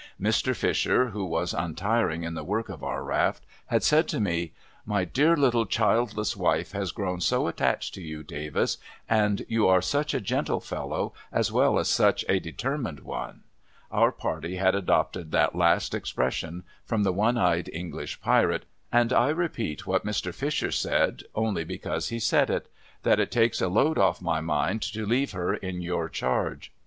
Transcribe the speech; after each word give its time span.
Mr. 0.19 0.55
Fisher, 0.55 1.09
who 1.09 1.23
was 1.23 1.53
untiring 1.53 2.23
in 2.23 2.33
the 2.33 2.43
work 2.43 2.69
of 2.69 2.83
our 2.83 3.03
raft, 3.03 3.45
had 3.67 3.83
said 3.83 4.07
to 4.07 4.19
me:' 4.19 4.51
My 4.87 5.05
dear 5.05 5.37
little 5.37 5.67
childless 5.67 6.35
wife 6.35 6.71
has 6.71 6.91
grown 6.91 7.21
so 7.21 7.45
attached 7.45 7.93
to 7.93 8.01
you, 8.01 8.23
Davis, 8.23 8.79
and 9.07 9.45
you 9.47 9.67
are 9.67 9.79
such 9.79 10.15
a 10.15 10.19
gentle 10.19 10.59
fellow, 10.59 11.13
as 11.31 11.51
well 11.51 11.77
as 11.77 11.87
such 11.87 12.25
a 12.27 12.39
de 12.39 12.51
termined 12.51 13.01
one;' 13.01 13.41
our 13.91 14.11
party 14.11 14.55
had 14.55 14.73
adopted 14.73 15.31
that 15.33 15.53
last 15.55 15.93
expression 15.93 16.63
from 16.83 17.03
the 17.03 17.13
one 17.13 17.37
eyed 17.37 17.69
English 17.71 18.21
pirate, 18.21 18.65
and 18.91 19.13
I 19.13 19.29
repeat 19.29 19.85
what 19.85 20.03
Mr. 20.03 20.33
Fisher 20.33 20.71
said, 20.71 21.21
only 21.35 21.63
because 21.63 22.09
he 22.09 22.17
said 22.17 22.49
it;' 22.49 22.71
that 23.03 23.19
it 23.19 23.29
takes 23.29 23.61
a 23.61 23.67
load 23.67 23.99
off 23.99 24.19
my 24.19 24.39
mind 24.41 24.81
to 24.93 25.05
leave 25.05 25.33
her 25.33 25.53
in 25.53 25.79
your 25.79 26.09
charge.' 26.09 26.71